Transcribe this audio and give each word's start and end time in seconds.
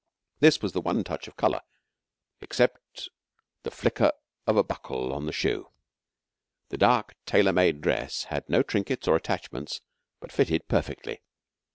This 0.39 0.63
was 0.63 0.71
the 0.73 0.81
one 0.81 1.03
touch 1.03 1.27
of 1.27 1.37
colour 1.37 1.61
except 2.39 3.09
the 3.61 3.69
flicker 3.69 4.11
of 4.47 4.57
a 4.57 4.63
buckle 4.63 5.13
on 5.13 5.27
the 5.27 5.31
shoe. 5.31 5.67
The 6.69 6.77
dark, 6.79 7.15
tailor 7.27 7.53
made 7.53 7.81
dress 7.81 8.23
had 8.23 8.49
no 8.49 8.63
trinkets 8.63 9.07
or 9.07 9.15
attachments, 9.15 9.79
but 10.19 10.31
fitted 10.31 10.67
perfectly. 10.67 11.21